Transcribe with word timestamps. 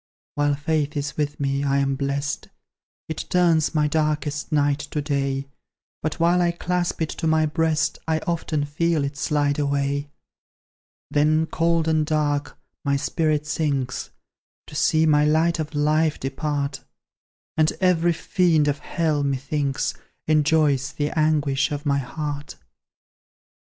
While 0.33 0.55
Faith 0.55 0.97
is 0.97 1.15
with 1.15 1.39
me, 1.39 1.63
I 1.63 1.77
am 1.77 1.93
blest; 1.95 2.47
It 3.07 3.23
turns 3.29 3.75
my 3.75 3.87
darkest 3.87 4.51
night 4.51 4.79
to 4.89 4.99
day; 4.99 5.45
But 6.01 6.19
while 6.19 6.41
I 6.41 6.49
clasp 6.53 7.03
it 7.03 7.09
to 7.09 7.27
my 7.27 7.45
breast, 7.45 7.99
I 8.07 8.17
often 8.25 8.65
feel 8.65 9.03
it 9.03 9.15
slide 9.15 9.59
away. 9.59 10.09
Then, 11.11 11.45
cold 11.45 11.87
and 11.87 12.03
dark, 12.03 12.57
my 12.83 12.95
spirit 12.95 13.45
sinks, 13.45 14.09
To 14.65 14.73
see 14.73 15.05
my 15.05 15.23
light 15.23 15.59
of 15.59 15.75
life 15.75 16.19
depart; 16.19 16.83
And 17.55 17.71
every 17.79 18.13
fiend 18.13 18.67
of 18.67 18.79
Hell, 18.79 19.21
methinks, 19.23 19.93
Enjoys 20.25 20.93
the 20.93 21.11
anguish 21.11 21.71
of 21.71 21.85
my 21.85 21.99
heart. 21.99 22.55